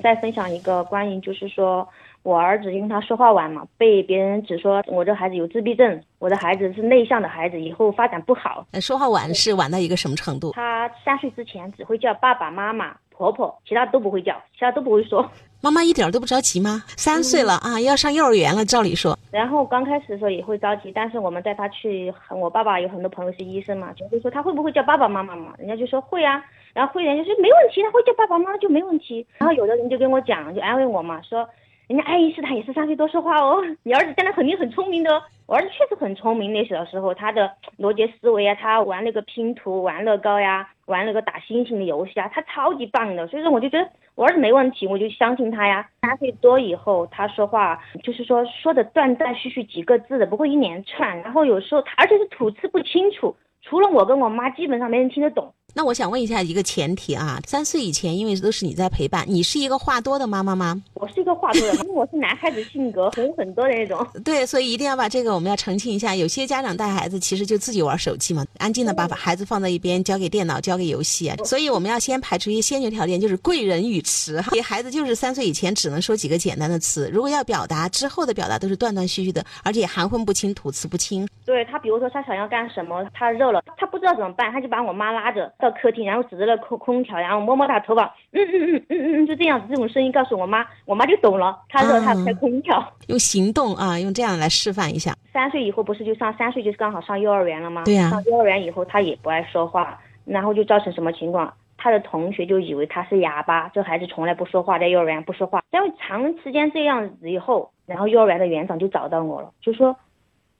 [0.00, 1.88] 再分享一个关于，就是说
[2.22, 8.66] 我儿子，因为他说话晚嘛，被别人指说我这孩子有自闭症，我的孩子是内向的孩子，以后发展不好。
[8.72, 10.52] 呃说话晚是晚到一个什么程度？
[10.52, 15.28] 他三岁之前只会叫爸爸妈妈、婆婆，其他都不会叫，其他都不会说。
[15.60, 16.82] 妈妈一点儿都不着急吗？
[16.96, 19.16] 三岁了啊，要上幼儿园了，照理说。
[19.30, 25.54] 然后刚开始的时候也会着急，但是我们带他去，我爸爸有很多朋友是医生嘛，就会说他会不会叫爸爸妈妈嘛？
[25.58, 26.42] 人家就说会啊，
[26.74, 29.24] 然后会人就说没问题，他会叫爸爸妈妈就没问题。
[29.38, 31.48] 然后有的人就跟我讲，就安慰我嘛，说
[31.88, 35.22] 人家爱因斯坦也是三岁多说话哦，你儿子将来肯定很聪明的。
[35.46, 43.26] 我儿子确实很聪明，那时候时候他的逻辑思维啊，他玩那个拼图、玩乐高呀，玩那个打星星的游戏啊，他超级棒的。
[43.26, 45.86] 所以说我就觉得我儿子没问题，我就相信他呀。
[46.00, 51.20] 三岁多以后，他说话就是说说的断断续续几个字的，不会一连串。
[51.20, 55.52] 然后有时候他而且是吐字不清楚，除了我跟我妈，基本上没人听得懂。
[55.74, 60.82] 那我想问一下一个前提啊，三岁以前，因为都是你在陪伴，你是一个话多的妈妈吗？
[60.94, 64.06] 我是一个话多的，因为我是男孩子性格很很多的那种。
[64.22, 66.14] 对，所以一定要把这个我们要澄清一下。
[66.14, 71.36] 有些家长带孩子其实就自己玩手机嘛，安静的把孩子放在一边，交给电脑，交给游戏啊。
[71.44, 74.50] 所以我们要先排除一些先决条件，就是贵人语迟哈。
[74.52, 81.26] 给孩子就是三岁以前只能说几个简单的词，如果要表达之后的表达都是断断续续的，而且含混不清、吐词不清。
[81.44, 92.84] 对他，比如说他想要干什么，他热了，他不知道怎么办，他就把我妈拉着到客厅，然后指着那空空调，然后摸摸他头发，嗯嗯嗯嗯嗯嗯，就这样子，这种声音告诉我妈，我妈就懂了，她说她开空调。
[93.06, 95.14] 用行动啊，用这样来示范一下。
[95.32, 97.84] 三岁以后不是就上三岁就是刚好上幼儿园了吗？
[97.84, 101.54] 对呀、上幼儿园以后他也不爱说话，然后就造成什么情况？
[101.78, 105.62] 他的同学就以为他是哑巴，这孩子从来不说话，在幼儿园不说话。
[105.72, 109.96] 因为长时间这样子以后，然后幼儿园的园长就找到我了，就说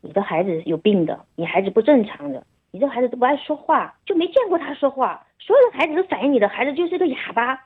[0.00, 2.42] 你的孩子有病的，你孩子不正常的，
[2.72, 7.60] 你这孩子都不爱说话，就没见过他说话，所有的孩子都反映你的孩子就是个哑巴，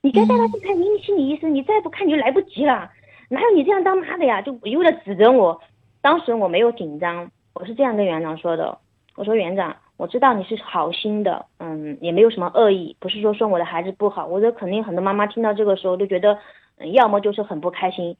[0.00, 2.90] 你该带他去看心理医生，你再不看你就来不及了，
[3.28, 4.40] 哪有你这样当妈的呀？
[4.40, 5.60] 就一味的指责我，
[6.00, 8.78] 当时我没有紧张，我是这样跟园长说的，
[9.14, 9.76] 我说园长。
[9.98, 14.26] 我知道你是好心的，嗯，也没有什么恶意，不是说说我的孩子不好。
[14.26, 16.38] 我觉得肯定很多妈妈听到这个时候都觉得，
[16.76, 18.14] 嗯，要么就是很不开心，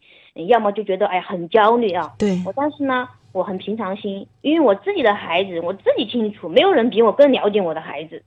[0.48, 2.14] 要么就觉得哎很焦虑啊。
[2.18, 8.22] 对我，但是呢，我很平常心，因为我自己的孩子我自己清楚，没有人比我更了解我的孩子，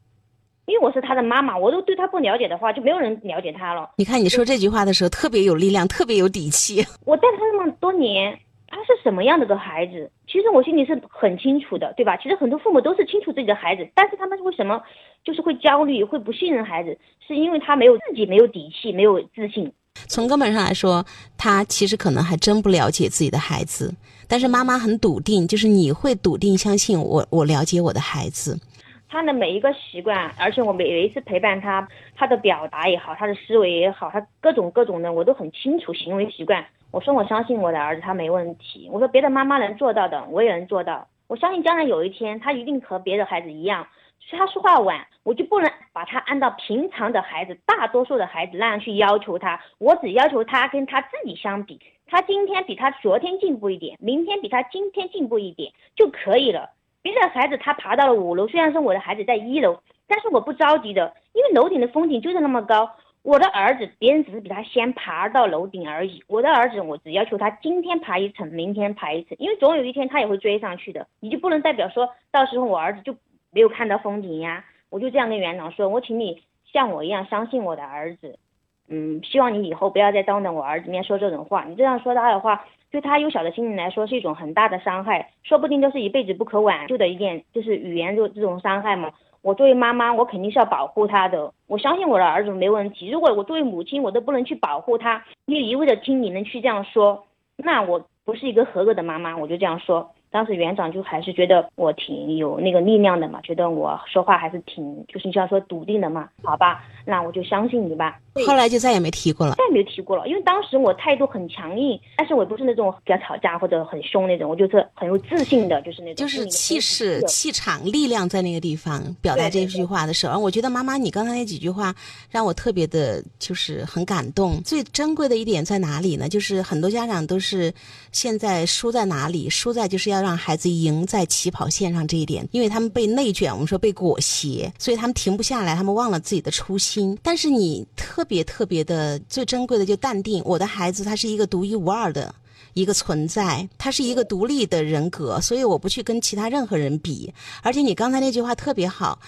[0.68, 3.90] 因为我是他的妈妈，我都对他不了解的话，就没有人了解他了。
[3.98, 6.86] 你看你说这句话的时候特别有力量，特别有底气。
[7.06, 8.38] 我带他那么多年。
[8.72, 10.12] 他是什么样的个孩子？
[10.28, 12.16] 其实我心里是很清楚的，对吧？
[12.18, 14.80] 其实很多父母都是清楚自己的孩子，但是他们为什么
[15.24, 16.96] 就是会焦虑、会不信任孩子？
[17.28, 19.74] 是因为他没有自己没有底气、没有自信。
[20.08, 21.06] 从根本上来说，
[21.38, 23.94] 他其实可能还真不了解自己的孩子，
[24.28, 28.60] 但是妈妈很笃定，就是你会笃定相信我，我了解我的孩子。
[29.08, 36.64] 他的每一个习惯，而且我每一次陪伴他，他的表达也好，他的思维也好，他各种各种的，我都很清楚行为习惯。
[36.92, 38.88] 我说我相信我的儿子，他没问题。
[38.92, 41.08] 我说别的妈妈能做到的，我也能做到。
[41.28, 43.86] 我相信将来有一天，他一定和别的孩子一样。
[44.32, 49.60] 他说话晚，我就不能把他按照平常的孩子、大多数的孩子那样去要求他。
[49.80, 56.70] 我只要求他跟他自己相比，他今天比他昨天进步一点，明天比他今天进步一点就可以了。
[57.02, 62.90] 别的孩子他爬到了五楼，虽然说我的孩子在一楼，但是我不着急的，因为楼顶的风景就是那么高。
[63.22, 66.24] 我的儿子，别人只是比他先爬到楼顶而已。
[66.28, 71.06] 我的儿子，我只要求他今天爬一层，明天爬一层，因为总有一天他也会追上去的。
[71.20, 73.14] 你就不能代表说到时候我儿子就
[73.52, 74.66] 没有看到风景呀？
[74.90, 78.40] 我就这样跟园长说，我请你像我一样相信我的儿子，
[78.88, 81.64] 嗯，希望你以后不要再当着我儿子面说这种话。
[81.66, 89.12] 你这样说他的话，对他幼小的心灵来说是一种很大的伤害，说不定就是一辈子不可挽救的一件，就是语言就这种伤害嘛。
[89.42, 91.54] 我作为妈妈，我肯定是要保护他的。
[91.68, 93.10] 我相信我的儿子没问题。
[93.10, 99.38] 如果我作为母亲，我都不能去保护他，你一味的听你们去这样说，那我不是一个合格的妈妈。
[99.38, 100.12] 我就这样说。
[100.32, 106.30] 当时园长就还是觉得我挺有那个力量的嘛，觉得我说话还是挺就是你像说笃定的嘛。
[106.44, 108.20] 好吧，那我就相信你吧。
[108.46, 110.28] 后来就再也没提过了，再也没提过了。
[110.28, 121.94] 因为当时我态度很强硬，但是我不是那种比较吵架或者很凶那种，我就是很有自信的，就是那种就是气势、气场、力量在那个地方表达这句话的时候，我觉得妈妈你刚才那几句话
[122.30, 124.62] 让我特别的，就是很感动。
[124.64, 126.30] 最珍贵的一点在哪里呢？
[126.30, 127.74] 就是很多家长都是
[128.12, 129.50] 现在输在哪里？
[129.50, 137.18] 输在就是让孩子赢在起跑线上这一点，因为他们被内卷，我们说被裹挟，所以他们停不下来，他们忘了自己的初心。
[137.22, 142.34] 但是你特别特别的最珍贵的就淡定，我的孩子他是一个独一无二的
[142.74, 147.34] 一个存在，他是一个独立的人格，所以我不去跟其他任何人比。
[147.62, 149.20] 而且你刚才那句话特别好，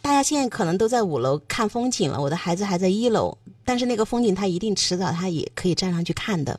[0.00, 3.36] 大家现在可能都在五楼看风景了，我的孩子还在一楼。
[3.64, 6.58] 但是那个风景他一定迟早他也可以站上去看的。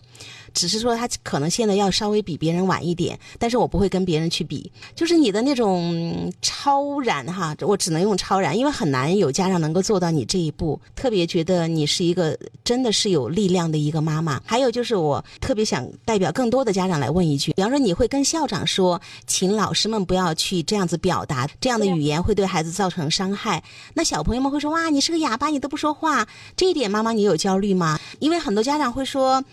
[0.54, 4.72] 只是说他可能现在要稍微比别人晚一点，但是我不会跟别人去比。
[4.96, 10.80] 就是你的那种超然哈，我只能用超然，因为很难有家长能够做到你这一步。
[10.96, 14.42] 特别觉得你是一个真的是有力量的一个妈妈。
[14.46, 23.62] 还有就是我特别想代表更多的家长来问一句：，比方说你会跟校长说，请老师们不要去这样子表达，这样的语言会对孩子造成伤害。
[23.94, 26.26] 那小朋友们会说：，哇，你是个哑巴，你都不说话。
[26.56, 28.00] 这一点妈妈你有焦虑吗？
[28.20, 29.44] 因为很多家长会说。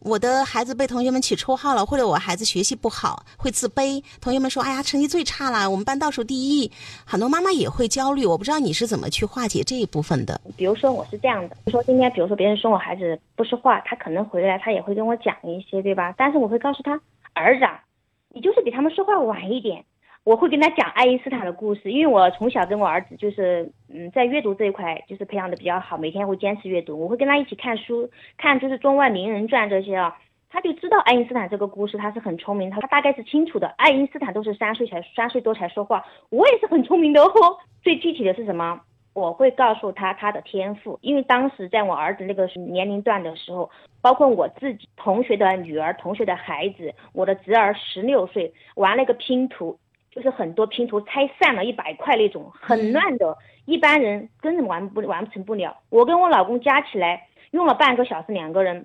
[0.00, 6.70] 我的孩子被同学们起绰号了，或者我孩子学习不好会自卑，同学们说：“哎呀，成绩最差了，我们班倒数第一。”
[7.04, 10.40] 很多妈妈也会焦虑，我不知道你是怎么去化解这一部分的。
[10.56, 16.14] 比如说我是这样的，比如说今天，比如说别人说我孩子不说话，他可能回来他也会跟我讲一些，对吧？
[16.16, 16.92] 但是我会告诉他，
[17.34, 17.66] 儿子，
[18.28, 19.84] 你就是比他们说话晚一点。
[20.28, 27.00] 我会跟他讲爱因斯坦的故事，因为我从小跟我儿子就是，嗯，在阅读这一块就是培养的比较好，每天会坚持阅读。
[27.00, 30.14] 我会跟他一起看书，看就是中外名人传这些啊，
[30.50, 33.68] 他就知道爱因斯坦这个故事，他是很聪明，他他大概是清楚的。
[33.78, 37.30] 爱因斯坦都是三岁才三岁多才说话，我也是很聪明的哦。
[37.82, 38.78] 最具体的是什么？
[39.14, 43.70] 我会告诉他他的天赋，因为当时在我儿子那个年龄段的时候，
[44.02, 49.78] 包括我自己同学的女儿、同学的孩子，我的侄儿十六岁玩了个拼图。
[50.18, 55.76] 就是很多拼图拆散了一百块那种很乱的，一般人根本完不完成不了。
[55.90, 58.84] 我跟我老公加起来用了半个小时，两个人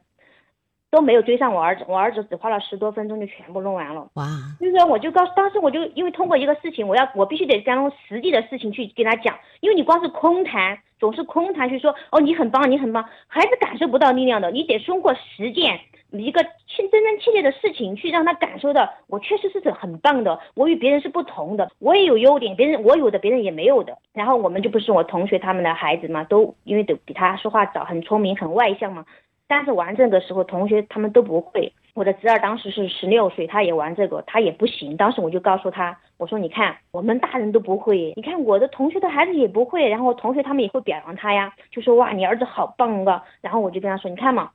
[0.92, 4.08] 都没有追上我儿子，我儿子只花了十多分钟就全部弄完了。
[4.14, 4.26] 哇！
[4.60, 15.80] 就是说，我就告诉当时我就因为通过一个事情，我要我必须得将实际的事情去跟他讲，因为你光是空谈，总是空谈去说哦你很棒你很棒，孩子感受不到力量的，你得通过实践。
[16.22, 23.98] 一个亲真真切切的事情，去让他感受到我确实是很棒的，我与别人是不同的，我也有优点，别人我有的别人也没有的。
[24.14, 29.06] 然后我们就不是我同学他们的孩子嘛，都因为都比他说话早，很聪明，很外向嘛。
[29.48, 31.72] 但是玩这个时候，同学他们都不会。
[31.96, 34.98] 我的侄儿当时是十六岁，他也玩这个，他也不行。
[34.98, 43.24] 当时我就告诉他，我说你看，我们大人都不会，你看我的同学的孩子也不会，然后同学他们也会表扬他呀，就说哇，你儿子好棒啊。
[43.42, 44.50] 然后我就跟他说，你看嘛。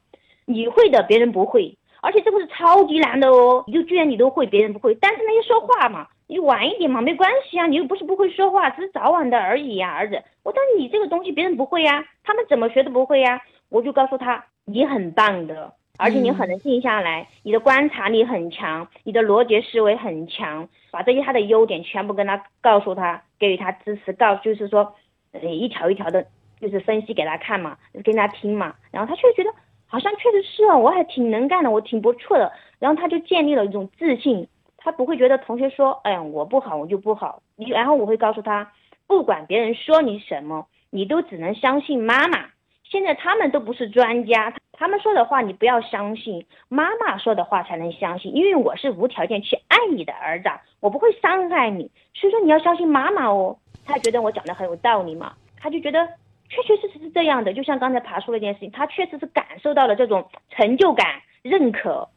[0.49, 3.63] 你会的，别人不会，而且这个是超级难的哦。
[3.67, 4.95] 你就居然你都会，别人不会。
[4.95, 7.67] 但是那些说话嘛，你晚一点嘛，没关系啊。
[7.67, 10.23] 你又不是不会说话，只是早晚的而已呀，儿子。
[10.43, 13.39] 我但你这个东西别人不会呀，他们怎么学都不会呀。
[13.69, 24.95] 我就告诉他，你很棒的，而且你很能静下来，你的观察力很强，你的逻辑思维很强，把这些他的优点全部跟他告诉他，给予他支持，告诉就是说，
[25.33, 26.27] 呃，一条一条的，
[26.59, 29.55] 就是分析给他看嘛，跟他听嘛，然后他却觉得。
[29.89, 32.53] 好像确实是啊，我还挺能干的，我挺不错的。
[32.79, 34.47] 然后他就建立了一种自信，
[34.77, 37.43] 他不会觉得同学说，哎呀我不好我就不好。
[37.57, 38.71] 你然后我会告诉他，
[39.07, 42.45] 不管别人说你什么，你都只能相信妈妈。
[42.85, 48.35] 现在他们都不是专家，他们说的话你不要相信，妈妈说的话才能相信。
[48.35, 50.51] 因为我是无条件去爱你的儿子，
[50.81, 53.57] 我不会伤害你，所以说你要相信妈妈哦。
[53.87, 56.07] 他觉得我讲的很有道理嘛，他就觉得。
[56.51, 62.09] 确确实实是这样的，就像刚才爬树那件事情，他确实是感受到了这种成就感、认可，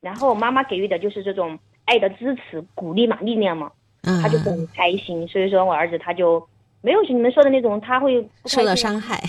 [0.00, 3.70] 然后妈妈给予的就是这种爱的支持、鼓励嘛、力量嘛，
[4.02, 5.26] 他就很开心。
[5.28, 6.44] 所以说我儿子他就
[6.80, 9.20] 没有你们说的那种，他会受到伤害。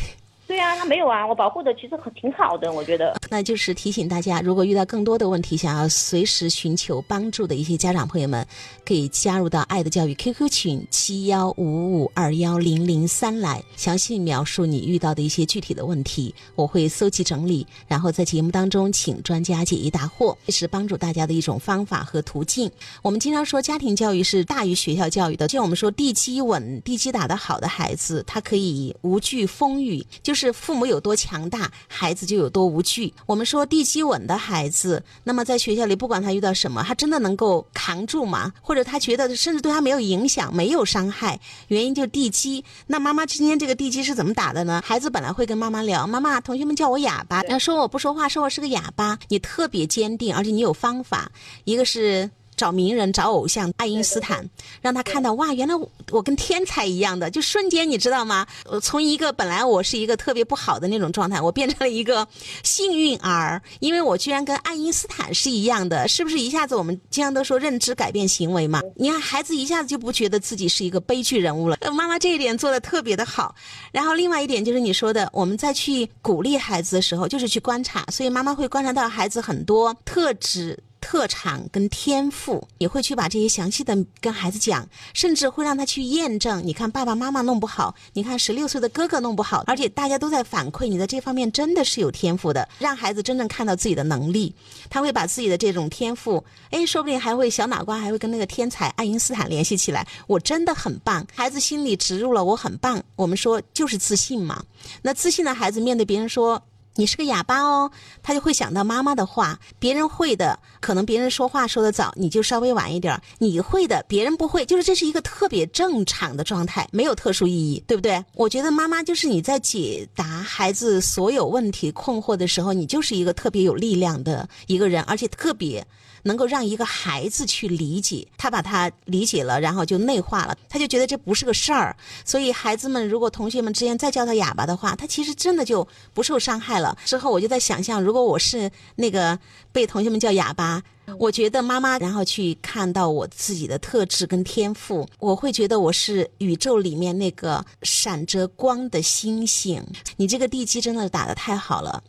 [0.52, 3.16] 对啊，他没有啊，我保护的其实很挺好的，我觉得。
[3.32, 8.46] 那就是提醒大家，如果遇到更多的问题，想要随时寻求帮助的一些家长朋友们，
[8.86, 22.70] 可以加入到爱的教育 QQ 群七幺五五二幺零零三来，详细描述你遇到的一些具体的问题，我会搜集整理，然后在节目当中请专家解疑答惑，这是帮助大家的一种方法和途径。
[23.02, 30.42] 我们经常说家庭教育是大于学校教育的，就像我们说地基稳、地基打得好的孩子，他可以无惧风雨，就是。
[30.52, 33.14] 父母有多强大，孩子就有多无惧。
[33.26, 38.52] 我们说地基稳的孩子，那么在学校里，不管他遇到什么，他真的能够扛住吗？
[38.62, 41.40] 或者他觉得甚至对他没有影响、没有伤害？
[41.68, 42.64] 原因就是地基。
[42.88, 44.82] 那妈妈今天这个地基是怎么打的呢？
[44.86, 51.32] 孩子本来会跟妈妈聊：“妈妈，同学们叫我哑巴，说我不说话，说我是个哑巴。”你特别坚定，而且你有方法。
[51.64, 52.30] 一个是。
[52.62, 54.48] 找名人，找偶像，爱因斯坦，
[54.84, 55.74] 让他看到哇，原来
[56.12, 58.46] 我跟天才一样的，就瞬间你知道吗？
[58.66, 62.28] 我，从一个本来我是一个特别不好的那种状态，我变成了一个
[62.62, 68.80] 幸运儿，因为我居然跟爱因斯坦是一样的，是不是一下子我们经常都说认知改变行为嘛？
[68.96, 71.76] 你看孩子一下子就不觉得自己是一个悲剧人物了。
[71.96, 73.56] 妈妈这一点做的特别的好，
[73.92, 80.78] 然后另外一点就是你说的，我们再去鼓励孩子的时候，就是去观察，所以妈妈会观察到孩子很多特质。
[81.02, 86.62] 特长跟天赋，也会去把这些详细的跟孩子讲，甚至会让他去验证。
[86.66, 94.56] 你看爸爸妈妈弄不好，你看十六岁的哥哥弄不好，而且大家都在反馈你在这方面真的是有天赋的，让孩子真正看到自己的能力。
[94.90, 100.08] 他会把自己的这种天赋，哎，说不定还会小脑瓜还会跟那个天才爱因斯坦联系起来。
[100.28, 103.04] 我真的很棒，孩子心里植入了我很棒。
[103.16, 104.64] 我们说就是自信嘛。
[105.02, 106.62] 那自信的孩子面对别人说。
[106.96, 109.60] 你是个哑巴哦，他就会想到妈妈的话。
[109.80, 118.24] 别人会的，可能别人说话说的早，你就稍微晚一点你会的，别人不会，就是这是一个特别正常的状态，没有特殊意义，对不对？
[118.36, 125.86] 我觉得妈妈就是你在解答孩子所有问题困惑的时候，你就是一个特别有力量的一个人，而且特别。
[126.24, 131.96] 能够让一个孩子去理解，他把他理解了，然后就内化了，他就觉得这不是个事儿。
[132.26, 136.98] 所以孩子们，如果同学们之间再叫他哑巴的话，他其实真的就不受伤害了。
[137.06, 139.38] 之后我就在想象，如果我是那个
[139.72, 140.82] 被同学们叫哑巴，
[141.18, 149.84] 我觉得妈妈然后去看到我自己的特质跟天赋，我会觉得我是宇宙里面那个闪着光的星星。
[150.16, 152.02] 你这个地基真的打得太好了。